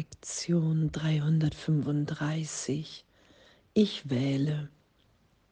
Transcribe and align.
Lektion 0.00 0.90
335. 0.92 3.04
Ich 3.74 4.08
wähle, 4.08 4.70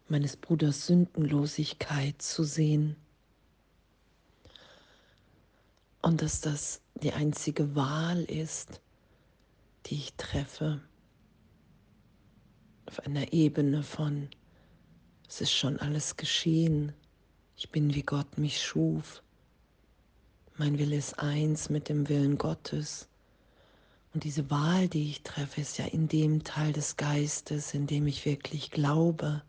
meines 0.08 0.39
Bruders 0.39 0.86
Sündenlosigkeit 0.86 2.23
zu 2.23 2.44
sehen. 2.44 2.97
Und 6.00 6.23
dass 6.23 6.41
das 6.41 6.81
die 6.95 7.13
einzige 7.13 7.75
Wahl 7.75 8.23
ist, 8.23 8.80
die 9.84 9.96
ich 9.96 10.14
treffe, 10.14 10.80
auf 12.86 13.00
einer 13.00 13.34
Ebene 13.34 13.82
von, 13.82 14.30
es 15.28 15.42
ist 15.42 15.52
schon 15.52 15.78
alles 15.78 16.16
geschehen, 16.16 16.94
ich 17.54 17.68
bin 17.68 17.94
wie 17.94 18.02
Gott 18.02 18.38
mich 18.38 18.62
schuf, 18.62 19.22
mein 20.56 20.78
Wille 20.78 20.96
ist 20.96 21.18
eins 21.18 21.68
mit 21.68 21.90
dem 21.90 22.08
Willen 22.08 22.38
Gottes 22.38 23.07
und 24.14 24.25
diese 24.25 24.50
Wahl, 24.50 24.88
die 24.88 25.11
ich 25.11 25.22
treffe, 25.22 25.61
ist 25.61 25.79
ja 25.79 25.85
in 25.85 26.08
dem 26.08 26.43
Teil 26.44 26.72
des 26.72 26.96
Geistes, 26.96 27.75
in 27.75 27.86
dem 27.86 28.07
ich 28.07 28.25
wirklich 28.25 28.71
glaube, 28.71 29.43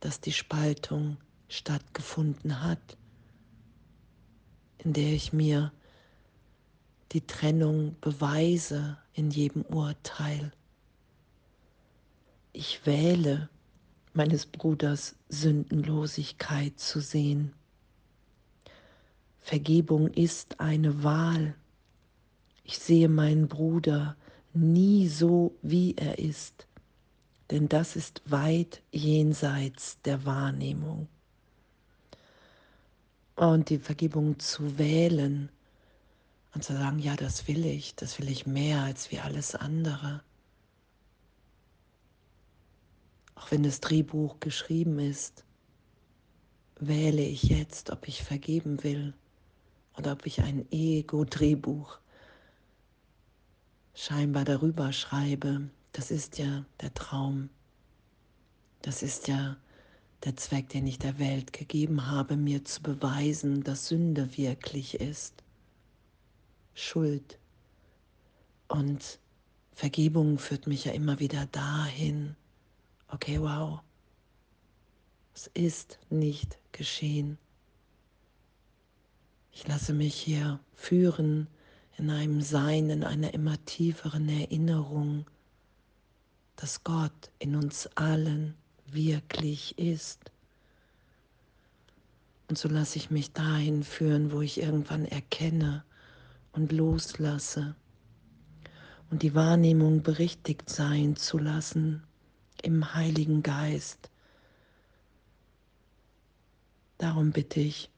dass 0.00 0.20
die 0.20 0.32
Spaltung 0.32 1.16
stattgefunden 1.48 2.62
hat, 2.62 2.98
in 4.78 4.92
der 4.92 5.12
ich 5.12 5.32
mir 5.32 5.72
die 7.12 7.26
Trennung 7.26 7.96
beweise 8.00 8.98
in 9.14 9.30
jedem 9.30 9.62
Urteil. 9.62 10.52
Ich 12.52 12.84
wähle 12.84 13.48
meines 14.12 14.46
Bruders 14.46 15.16
Sündenlosigkeit 15.28 16.78
zu 16.78 17.00
sehen. 17.00 17.54
Vergebung 19.40 20.08
ist 20.08 20.60
eine 20.60 21.02
Wahl 21.02 21.54
ich 22.64 22.78
sehe 22.78 23.08
meinen 23.08 23.46
Bruder 23.46 24.16
nie 24.54 25.08
so, 25.08 25.54
wie 25.62 25.94
er 25.96 26.18
ist, 26.18 26.66
denn 27.50 27.68
das 27.68 27.94
ist 27.94 28.22
weit 28.26 28.82
jenseits 28.90 30.00
der 30.02 30.24
Wahrnehmung. 30.24 31.08
Und 33.36 33.68
die 33.68 33.78
Vergebung 33.78 34.38
zu 34.38 34.78
wählen 34.78 35.50
und 36.54 36.64
zu 36.64 36.72
sagen, 36.72 37.00
ja, 37.00 37.16
das 37.16 37.48
will 37.48 37.66
ich, 37.66 37.94
das 37.96 38.18
will 38.18 38.30
ich 38.30 38.46
mehr 38.46 38.82
als 38.82 39.10
wie 39.10 39.18
alles 39.18 39.54
andere. 39.54 40.22
Auch 43.34 43.50
wenn 43.50 43.64
das 43.64 43.80
Drehbuch 43.80 44.40
geschrieben 44.40 44.98
ist, 45.00 45.44
wähle 46.78 47.22
ich 47.22 47.42
jetzt, 47.42 47.90
ob 47.90 48.08
ich 48.08 48.22
vergeben 48.22 48.82
will 48.84 49.14
oder 49.98 50.12
ob 50.12 50.24
ich 50.26 50.40
ein 50.40 50.66
Ego-Drehbuch 50.70 51.98
scheinbar 53.94 54.44
darüber 54.44 54.92
schreibe, 54.92 55.70
das 55.92 56.10
ist 56.10 56.38
ja 56.38 56.64
der 56.80 56.92
Traum. 56.94 57.48
Das 58.82 59.02
ist 59.02 59.28
ja 59.28 59.56
der 60.24 60.36
Zweck, 60.36 60.68
den 60.68 60.86
ich 60.86 60.98
der 60.98 61.18
Welt 61.18 61.52
gegeben 61.52 62.10
habe, 62.10 62.36
mir 62.36 62.64
zu 62.64 62.82
beweisen, 62.82 63.62
dass 63.62 63.88
Sünde 63.88 64.36
wirklich 64.36 65.00
ist. 65.00 65.42
Schuld. 66.74 67.38
Und 68.68 69.20
Vergebung 69.72 70.38
führt 70.38 70.66
mich 70.66 70.84
ja 70.84 70.92
immer 70.92 71.20
wieder 71.20 71.46
dahin, 71.46 72.36
okay, 73.08 73.40
wow, 73.40 73.80
es 75.34 75.48
ist 75.54 75.98
nicht 76.10 76.58
geschehen. 76.72 77.38
Ich 79.52 79.66
lasse 79.68 79.92
mich 79.92 80.14
hier 80.14 80.58
führen 80.74 81.46
in 81.96 82.10
einem 82.10 82.40
Sein, 82.40 82.90
in 82.90 83.04
einer 83.04 83.34
immer 83.34 83.62
tieferen 83.64 84.28
Erinnerung, 84.28 85.26
dass 86.56 86.84
Gott 86.84 87.30
in 87.38 87.56
uns 87.56 87.86
allen 87.96 88.54
wirklich 88.86 89.78
ist. 89.78 90.30
Und 92.48 92.58
so 92.58 92.68
lasse 92.68 92.98
ich 92.98 93.10
mich 93.10 93.32
dahin 93.32 93.82
führen, 93.82 94.32
wo 94.32 94.40
ich 94.40 94.60
irgendwann 94.60 95.04
erkenne 95.04 95.84
und 96.52 96.72
loslasse 96.72 97.74
und 99.10 99.22
die 99.22 99.34
Wahrnehmung 99.34 100.02
berichtigt 100.02 100.68
sein 100.68 101.16
zu 101.16 101.38
lassen 101.38 102.02
im 102.62 102.94
Heiligen 102.94 103.42
Geist. 103.42 104.10
Darum 106.98 107.32
bitte 107.32 107.60
ich, 107.60 107.90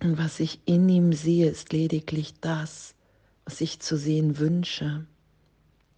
und 0.00 0.16
was 0.16 0.38
ich 0.40 0.60
in 0.64 0.88
ihm 0.88 1.12
sehe, 1.12 1.48
ist 1.48 1.72
lediglich 1.72 2.34
das, 2.40 2.94
was 3.44 3.60
ich 3.60 3.80
zu 3.80 3.96
sehen 3.96 4.38
wünsche, 4.38 5.06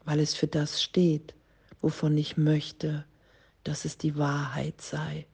weil 0.05 0.21
es 0.21 0.34
für 0.34 0.47
das 0.47 0.83
steht, 0.83 1.34
wovon 1.81 2.16
ich 2.16 2.37
möchte, 2.37 3.05
dass 3.65 3.84
es 3.84 3.99
die 3.99 4.16
Wahrheit 4.16 4.81
sei. 4.81 5.27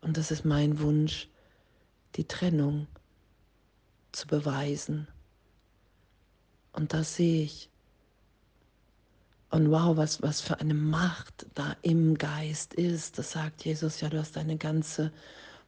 Und 0.00 0.16
das 0.16 0.30
ist 0.30 0.44
mein 0.44 0.80
Wunsch, 0.80 1.28
die 2.16 2.24
Trennung 2.24 2.88
zu 4.10 4.26
beweisen. 4.26 5.06
Und 6.72 6.92
das 6.92 7.16
sehe 7.16 7.44
ich. 7.44 7.68
Und 9.50 9.70
wow, 9.70 9.96
was, 9.96 10.22
was 10.22 10.40
für 10.40 10.58
eine 10.58 10.74
Macht 10.74 11.46
da 11.54 11.76
im 11.82 12.16
Geist 12.16 12.74
ist. 12.74 13.18
Das 13.18 13.32
sagt 13.32 13.64
Jesus 13.64 14.00
ja, 14.00 14.08
du 14.08 14.18
hast 14.18 14.36
deine 14.36 14.56
ganze 14.56 15.12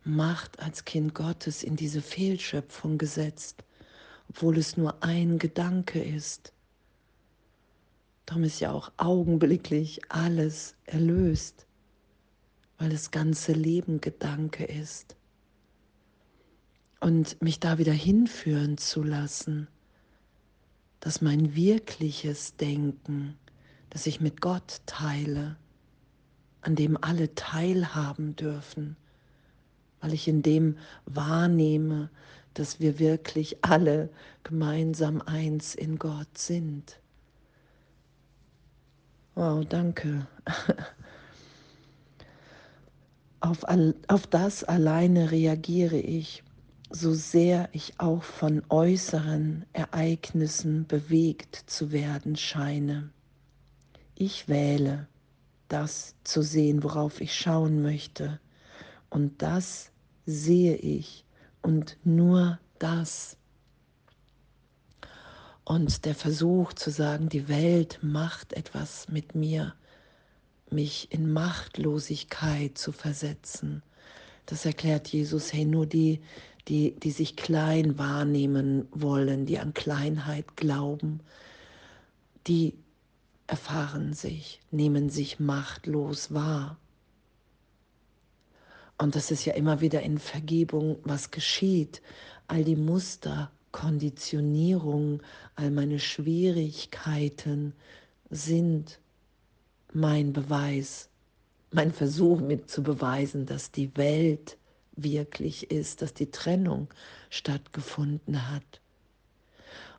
Macht 0.05 0.59
als 0.59 0.85
Kind 0.85 1.15
Gottes 1.15 1.63
in 1.63 1.77
diese 1.77 2.03
Fehlschöpfung 2.03 2.99
gesetzt, 2.99 3.65
obwohl 4.29 4.59
es 4.59 4.77
nur 4.77 5.03
ein 5.03 5.39
Gedanke 5.39 6.03
ist. 6.03 6.53
Darum 8.27 8.45
ist 8.45 8.61
ja 8.61 8.73
auch 8.73 8.91
augenblicklich 8.97 10.01
alles 10.09 10.75
erlöst, 10.87 11.67
weil 12.79 12.91
das 12.91 13.11
ganze 13.11 13.53
Leben 13.53 14.01
Gedanke 14.01 14.65
ist. 14.65 15.17
Und 17.01 17.41
mich 17.43 17.61
da 17.61 17.79
wieder 17.79 17.93
hinführen 17.93 18.79
zu 18.79 19.03
lassen, 19.03 19.69
dass 20.99 21.21
mein 21.21 21.55
wirkliches 21.55 22.57
Denken, 22.57 23.37
das 23.91 24.07
ich 24.07 24.21
mit 24.21 24.41
Gott 24.41 24.81
teile, 24.87 25.57
an 26.61 26.77
dem 26.77 26.97
alle 27.01 27.35
teilhaben 27.35 28.37
dürfen, 28.37 28.97
weil 30.03 30.13
ich 30.13 30.29
in 30.29 30.43
dem 30.43 30.77
wahrnehme, 31.07 32.11
dass 32.55 32.81
wir 32.81 32.99
wirklich 32.99 33.65
alle 33.65 34.11
gemeinsam 34.43 35.23
eins 35.23 35.75
in 35.75 35.99
Gott 35.99 36.37
sind. 36.37 37.01
Wow, 39.35 39.65
danke. 39.67 40.27
Auf, 43.41 43.65
auf 44.07 44.27
das 44.29 44.63
alleine 44.63 45.33
reagiere 45.33 45.99
ich, 45.99 46.45
so 46.91 47.13
sehr 47.13 47.69
ich 47.73 47.99
auch 47.99 48.23
von 48.23 48.63
äußeren 48.69 49.65
Ereignissen 49.73 50.87
bewegt 50.87 51.57
zu 51.67 51.91
werden 51.91 52.37
scheine. 52.37 53.11
Ich 54.15 54.47
wähle, 54.47 55.09
das 55.67 56.15
zu 56.23 56.43
sehen, 56.43 56.85
worauf 56.85 57.21
ich 57.21 57.35
schauen 57.35 57.83
möchte, 57.83 58.39
und 59.13 59.43
das 59.43 59.91
sehe 60.25 60.77
ich 60.77 61.25
und 61.61 61.99
nur 62.03 62.59
das. 62.79 63.37
Und 65.65 66.05
der 66.07 66.15
Versuch 66.15 66.73
zu 66.73 66.91
sagen, 66.91 67.29
die 67.29 67.49
Welt 67.49 67.99
macht 68.03 68.55
etwas 68.55 69.09
mit 69.09 69.35
mir, 69.35 69.75
mich 70.71 71.13
in 71.13 71.31
Machtlosigkeit 71.31 72.79
zu 72.79 72.91
versetzen, 72.93 73.83
das 74.47 74.65
erklärt 74.65 75.09
Jesus, 75.09 75.53
hey, 75.53 75.65
nur 75.65 75.87
die, 75.87 76.21
die, 76.69 76.99
die 76.99 77.11
sich 77.11 77.37
klein 77.37 77.99
wahrnehmen 77.99 78.89
wollen, 78.91 79.47
die 79.47 79.59
an 79.59 79.75
Kleinheit 79.75 80.57
glauben, 80.57 81.21
die 82.47 82.75
erfahren 83.47 84.15
sich, 84.15 84.61
nehmen 84.71 85.11
sich 85.11 85.39
machtlos 85.39 86.33
wahr. 86.33 86.77
Und 88.99 89.17
das 89.17 89.31
ist 89.31 89.45
ja 89.45 89.55
immer 89.55 89.81
wieder 89.81 90.03
in 90.03 90.19
Vergebung, 90.19 90.99
was 91.03 91.31
geschieht. 91.31 92.03
All 92.47 92.65
die 92.65 92.77
Muster, 92.77 93.51
Konditionierung, 93.73 95.23
all 95.57 95.71
meine 95.71 95.99
Schwierigkeiten 95.99 97.73
sind 98.31 99.01
mein 99.93 100.33
Beweis, 100.33 101.09
mein 101.71 101.93
Versuch 101.93 102.41
mit 102.41 102.71
zu 102.71 102.83
beweisen, 102.83 103.47
dass 103.47 103.71
die 103.71 103.97
Welt 103.97 104.57
wirklich 104.95 105.71
ist, 105.71 106.03
dass 106.03 106.15
die 106.15 106.31
Trennung 106.31 106.89
stattgefunden 107.31 108.51
hat. 108.51 108.81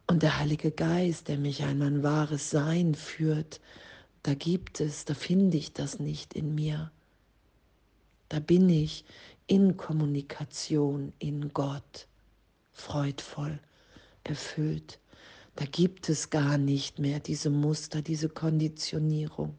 Und 0.07 0.21
der 0.23 0.39
Heilige 0.39 0.71
Geist, 0.71 1.27
der 1.27 1.37
mich 1.37 1.63
an 1.63 1.79
mein 1.79 2.03
wahres 2.03 2.49
Sein 2.49 2.93
führt, 2.93 3.59
da 4.21 4.33
gibt 4.33 4.79
es, 4.79 5.05
da 5.05 5.13
finde 5.13 5.57
ich 5.57 5.73
das 5.73 5.99
nicht 5.99 6.33
in 6.33 6.55
mir. 6.55 6.91
Da 8.33 8.39
bin 8.39 8.67
ich 8.67 9.05
in 9.45 9.77
Kommunikation 9.77 11.13
in 11.19 11.53
Gott, 11.53 12.07
freudvoll, 12.71 13.59
erfüllt. 14.23 14.99
Da 15.55 15.65
gibt 15.65 16.09
es 16.09 16.31
gar 16.31 16.57
nicht 16.57 16.97
mehr 16.97 17.19
diese 17.19 17.51
Muster, 17.51 18.01
diese 18.01 18.29
Konditionierung, 18.29 19.55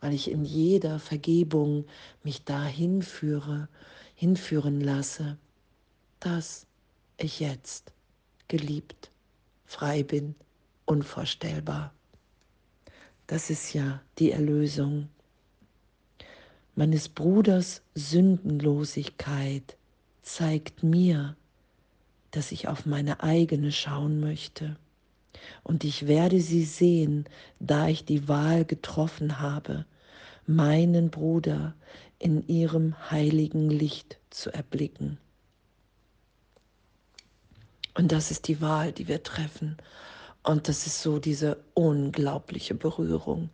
weil 0.00 0.14
ich 0.14 0.30
in 0.30 0.46
jeder 0.46 0.98
Vergebung 0.98 1.84
mich 2.22 2.46
dahin 2.46 3.02
führe, 3.02 3.68
hinführen 4.14 4.80
lasse, 4.80 5.36
dass 6.18 6.66
ich 7.18 7.40
jetzt 7.40 7.92
geliebt, 8.48 9.10
frei 9.66 10.02
bin, 10.02 10.34
unvorstellbar. 10.86 11.92
Das 13.26 13.50
ist 13.50 13.74
ja 13.74 14.00
die 14.18 14.30
Erlösung. 14.30 15.10
Meines 16.78 17.08
Bruders 17.08 17.82
Sündenlosigkeit 17.96 19.76
zeigt 20.22 20.84
mir, 20.84 21.34
dass 22.30 22.52
ich 22.52 22.68
auf 22.68 22.86
meine 22.86 23.20
eigene 23.20 23.72
schauen 23.72 24.20
möchte. 24.20 24.76
Und 25.64 25.82
ich 25.82 26.06
werde 26.06 26.40
sie 26.40 26.62
sehen, 26.62 27.24
da 27.58 27.88
ich 27.88 28.04
die 28.04 28.28
Wahl 28.28 28.64
getroffen 28.64 29.40
habe, 29.40 29.86
meinen 30.46 31.10
Bruder 31.10 31.74
in 32.20 32.46
ihrem 32.46 33.10
heiligen 33.10 33.70
Licht 33.70 34.20
zu 34.30 34.54
erblicken. 34.54 35.18
Und 37.94 38.12
das 38.12 38.30
ist 38.30 38.46
die 38.46 38.60
Wahl, 38.60 38.92
die 38.92 39.08
wir 39.08 39.24
treffen. 39.24 39.78
Und 40.44 40.68
das 40.68 40.86
ist 40.86 41.02
so 41.02 41.18
diese 41.18 41.58
unglaubliche 41.74 42.76
Berührung, 42.76 43.50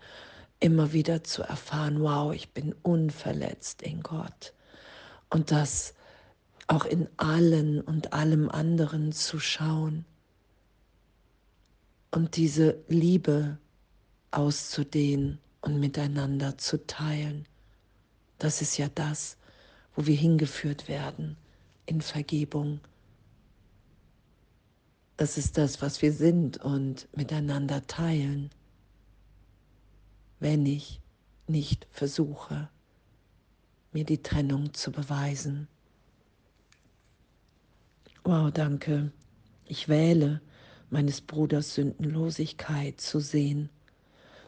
immer 0.65 0.95
wieder 0.95 1.23
zu 1.23 1.43
erfahren, 1.43 2.01
wow, 2.01 2.33
ich 2.33 2.55
bin 2.55 2.75
unverletzt 2.83 3.83
in 3.83 4.03
Gott. 4.03 4.55
Und 5.29 5.51
das 5.51 5.93
auch 6.69 6.87
in 6.87 7.07
allen 7.19 7.83
und 7.83 8.15
allem 8.15 8.49
anderen 8.49 9.13
zu 9.13 9.39
schauen 9.39 10.07
und 12.11 12.37
diese 12.37 12.79
Liebe 12.89 13.59
auszudehnen 14.31 15.39
und 15.61 15.81
miteinander 15.81 16.57
zu 16.57 16.87
teilen. 16.87 17.47
Das 18.39 18.63
ist 18.63 18.79
ja 18.79 18.89
das, 18.95 19.37
wo 19.95 20.07
wir 20.07 20.17
hingeführt 20.17 20.89
werden 20.89 21.37
in 21.85 22.01
Vergebung. 22.01 22.81
Das 25.19 25.37
ist 25.37 25.59
das, 25.59 25.83
was 25.83 26.01
wir 26.01 26.15
sind 26.15 26.57
und 26.57 27.07
miteinander 27.15 27.87
teilen, 27.87 28.49
wenn 30.41 30.67
ich 30.67 31.01
nicht 31.47 31.87
versuche, 31.91 32.69
mir 33.93 34.05
die 34.05 34.23
Trennung 34.23 34.75
zu 34.75 34.91
beweisen. 34.91 35.69
Wow, 38.25 38.51
danke. 38.51 39.13
Ich 39.67 39.89
wähle, 39.89 40.41
meines 40.91 41.21
Bruders 41.21 41.75
Sündenlosigkeit 41.75 43.01
zu 43.01 43.21
sehen. 43.21 43.71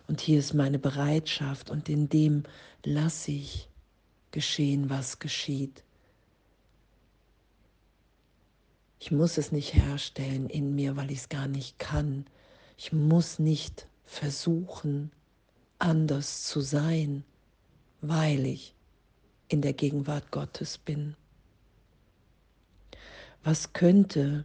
Und 0.09 0.21
hier 0.21 0.39
ist 0.39 0.55
meine 0.55 0.79
Bereitschaft 0.79 1.71
und 1.71 1.89
in 1.89 2.09
dem 2.09 2.45
lasse 2.85 3.33
ich 3.33 3.69
geschehen, 4.31 4.89
was 4.89 5.19
geschieht. 5.19 5.83
Ich 8.99 9.11
muss 9.11 9.39
es 9.39 9.53
nicht 9.53 9.75
herstellen 9.75 10.49
in 10.49 10.75
mir, 10.75 10.97
weil 10.97 11.11
ich 11.11 11.19
es 11.19 11.29
gar 11.29 11.49
nicht 11.49 11.79
kann. 11.79 12.27
Ich 12.77 12.93
muss 12.93 13.39
nicht 13.39 13.89
versuchen, 14.05 15.11
anders 15.79 16.45
zu 16.45 16.61
sein, 16.61 17.25
weil 18.01 18.47
ich 18.47 18.75
in 19.49 19.63
der 19.63 19.73
Gegenwart 19.73 20.31
Gottes 20.31 20.79
bin. 20.79 21.17
Was 23.45 23.73
könnte 23.73 24.45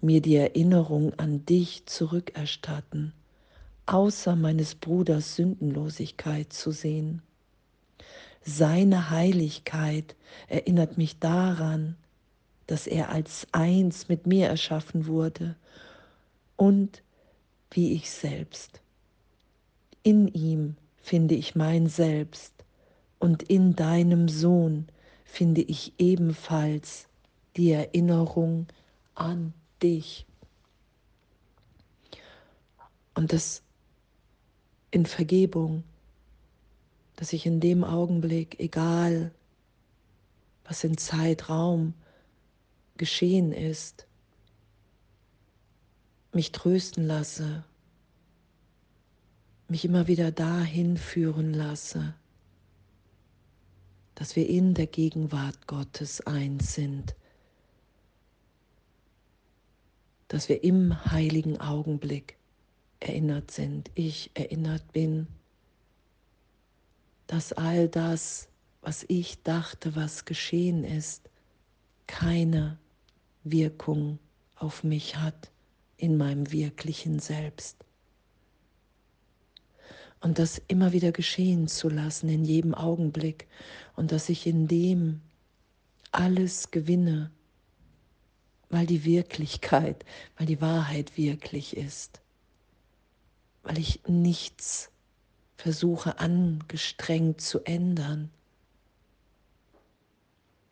mir 0.00 0.22
die 0.22 0.36
Erinnerung 0.36 1.12
an 1.18 1.44
dich 1.46 1.86
zurückerstatten, 1.86 3.12
außer 3.86 4.36
meines 4.36 4.74
Bruders 4.74 5.36
Sündenlosigkeit 5.36 6.52
zu 6.52 6.70
sehen? 6.70 7.22
Seine 8.42 9.10
Heiligkeit 9.10 10.16
erinnert 10.48 10.96
mich 10.96 11.18
daran, 11.18 11.96
dass 12.66 12.86
er 12.86 13.10
als 13.10 13.46
eins 13.52 14.08
mit 14.08 14.26
mir 14.26 14.46
erschaffen 14.46 15.06
wurde 15.06 15.56
und 16.56 17.02
wie 17.72 17.94
ich 17.94 18.10
selbst. 18.10 18.80
In 20.02 20.28
ihm 20.28 20.76
finde 20.96 21.34
ich 21.34 21.54
mein 21.54 21.88
Selbst 21.88 22.52
und 23.18 23.42
in 23.42 23.76
deinem 23.76 24.28
Sohn 24.28 24.86
finde 25.24 25.60
ich 25.60 25.92
ebenfalls 25.98 27.06
die 27.56 27.70
Erinnerung 27.70 28.66
an 29.14 29.52
dich. 29.82 30.26
Und 33.14 33.32
das 33.32 33.62
in 34.90 35.04
Vergebung, 35.06 35.84
dass 37.16 37.32
ich 37.32 37.44
in 37.44 37.60
dem 37.60 37.84
Augenblick, 37.84 38.58
egal 38.58 39.30
was 40.64 40.84
in 40.84 40.96
Zeitraum 40.96 41.94
geschehen 42.96 43.52
ist, 43.52 44.06
mich 46.32 46.52
trösten 46.52 47.06
lasse, 47.06 47.64
mich 49.70 49.84
immer 49.84 50.06
wieder 50.06 50.32
dahin 50.32 50.96
führen 50.96 51.54
lasse, 51.54 52.14
dass 54.14 54.36
wir 54.36 54.48
in 54.48 54.74
der 54.74 54.86
Gegenwart 54.86 55.66
Gottes 55.66 56.20
eins 56.26 56.74
sind 56.74 57.14
dass 60.30 60.48
wir 60.48 60.62
im 60.62 61.10
heiligen 61.10 61.60
Augenblick 61.60 62.36
erinnert 63.00 63.50
sind, 63.50 63.90
ich 63.96 64.30
erinnert 64.34 64.92
bin, 64.92 65.26
dass 67.26 67.52
all 67.52 67.88
das, 67.88 68.48
was 68.80 69.04
ich 69.08 69.42
dachte, 69.42 69.96
was 69.96 70.26
geschehen 70.26 70.84
ist, 70.84 71.28
keine 72.06 72.78
Wirkung 73.42 74.20
auf 74.54 74.84
mich 74.84 75.16
hat 75.16 75.50
in 75.96 76.16
meinem 76.16 76.52
wirklichen 76.52 77.18
Selbst. 77.18 77.84
Und 80.20 80.38
das 80.38 80.60
immer 80.68 80.92
wieder 80.92 81.12
geschehen 81.12 81.66
zu 81.66 81.88
lassen 81.88 82.28
in 82.28 82.44
jedem 82.44 82.74
Augenblick. 82.74 83.48
Und 83.96 84.12
dass 84.12 84.28
ich 84.28 84.46
in 84.46 84.68
dem 84.68 85.20
alles 86.12 86.70
gewinne, 86.70 87.30
weil 88.68 88.86
die 88.86 89.04
Wirklichkeit, 89.04 90.04
weil 90.36 90.46
die 90.46 90.60
Wahrheit 90.60 91.16
wirklich 91.16 91.76
ist, 91.76 92.20
weil 93.62 93.78
ich 93.78 94.00
nichts 94.06 94.90
versuche 95.56 96.18
angestrengt 96.18 97.40
zu 97.40 97.60
ändern, 97.60 98.30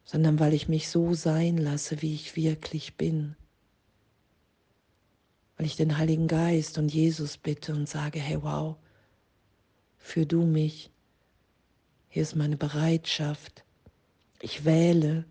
sondern 0.05 0.39
weil 0.39 0.55
ich 0.55 0.69
mich 0.69 0.89
so 0.89 1.13
sein 1.15 1.59
lasse, 1.59 2.01
wie 2.01 2.15
ich 2.15 2.35
wirklich 2.37 2.97
bin, 2.97 3.37
weil 5.57 5.67
ich 5.67 5.77
den 5.77 5.99
Heiligen 5.99 6.29
Geist 6.29 6.79
und 6.79 6.93
Jesus 6.93 7.37
bitte 7.37 7.75
und 7.75 7.89
sage, 7.89 8.19
hey 8.19 8.43
wow, 8.43 8.77
für 10.09 10.25
du 10.25 10.45
mich, 10.45 10.91
hier 12.09 12.23
ist 12.23 12.35
meine 12.35 12.57
Bereitschaft, 12.57 13.63
ich 14.41 14.65
wähle, 14.65 15.27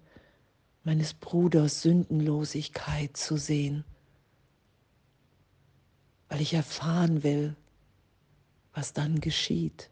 meines 0.83 1.15
Bruders 1.15 1.81
Sündenlosigkeit 1.81 3.17
zu 3.17 3.37
sehen, 3.37 3.83
weil 6.29 6.41
ich 6.41 6.53
erfahren 6.53 7.23
will, 7.23 7.55
was 8.71 8.93
dann 8.93 9.19
geschieht, 9.19 9.89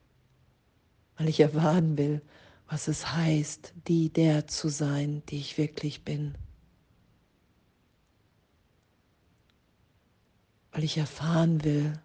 weil 1.17 1.29
ich 1.29 1.39
erfahren 1.39 1.97
will, 1.97 2.21
was 2.67 2.87
es 2.87 3.11
heißt, 3.11 3.73
die 3.87 4.09
der 4.09 4.45
zu 4.47 4.69
sein, 4.69 5.23
die 5.29 5.39
ich 5.39 5.57
wirklich 5.57 6.03
bin. 6.03 6.37
Weil 10.71 10.83
ich 10.83 10.97
erfahren 10.97 11.63
will, 11.63 11.99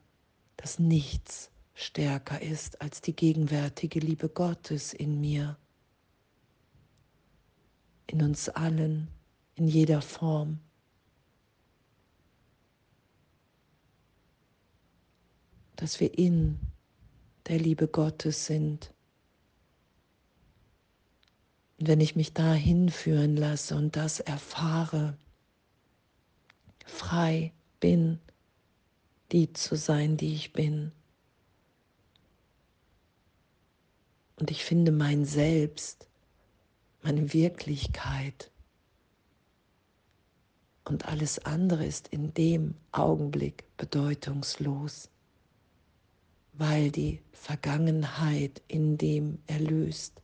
dass 0.56 0.78
nichts 0.78 1.50
stärker 1.80 2.40
ist 2.40 2.80
als 2.80 3.00
die 3.00 3.14
gegenwärtige 3.14 4.00
Liebe 4.00 4.28
Gottes 4.28 4.92
in 4.92 5.20
mir 5.20 5.56
in 8.10 8.22
uns 8.22 8.48
allen, 8.48 9.08
in 9.54 9.68
jeder 9.68 10.02
Form. 10.02 10.58
Dass 15.76 16.00
wir 16.00 16.18
in 16.18 16.58
der 17.46 17.58
Liebe 17.58 17.86
Gottes 17.88 18.46
sind. 18.46 18.92
Und 21.78 21.88
wenn 21.88 22.00
ich 22.00 22.16
mich 22.16 22.34
dahin 22.34 22.90
führen 22.90 23.36
lasse 23.36 23.76
und 23.76 23.96
das 23.96 24.20
erfahre, 24.20 25.16
frei 26.84 27.52
bin, 27.78 28.18
die 29.32 29.52
zu 29.52 29.76
sein, 29.76 30.16
die 30.16 30.34
ich 30.34 30.52
bin. 30.52 30.92
Und 34.40 34.50
ich 34.50 34.64
finde 34.64 34.90
mein 34.90 35.26
Selbst 35.26 36.08
meine 37.02 37.32
Wirklichkeit. 37.32 38.50
Und 40.84 41.06
alles 41.06 41.38
andere 41.44 41.84
ist 41.84 42.08
in 42.08 42.32
dem 42.34 42.74
Augenblick 42.90 43.64
bedeutungslos, 43.76 45.10
weil 46.54 46.90
die 46.90 47.20
Vergangenheit 47.32 48.62
in 48.66 48.96
dem 48.96 49.38
erlöst 49.46 50.20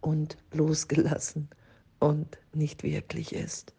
und 0.00 0.36
losgelassen 0.52 1.48
und 1.98 2.38
nicht 2.52 2.82
wirklich 2.82 3.32
ist. 3.32 3.74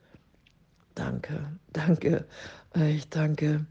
Danke, 0.95 1.59
danke, 1.71 2.27
ich 2.75 3.07
danke, 3.09 3.65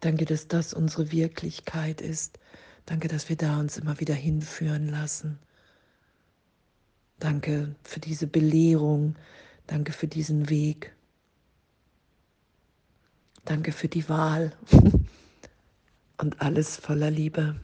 danke, 0.00 0.24
dass 0.24 0.48
das 0.48 0.72
unsere 0.74 1.12
Wirklichkeit 1.12 2.00
ist. 2.00 2.38
Danke, 2.86 3.08
dass 3.08 3.28
wir 3.28 3.36
da 3.36 3.58
uns 3.58 3.78
immer 3.78 3.98
wieder 4.00 4.14
hinführen 4.14 4.88
lassen. 4.88 5.38
Danke 7.18 7.74
für 7.82 8.00
diese 8.00 8.26
Belehrung. 8.26 9.16
Danke 9.66 9.92
für 9.92 10.06
diesen 10.06 10.48
Weg. 10.48 10.94
Danke 13.44 13.72
für 13.72 13.88
die 13.88 14.08
Wahl 14.08 14.52
und 16.18 16.40
alles 16.40 16.76
voller 16.76 17.10
Liebe. 17.10 17.60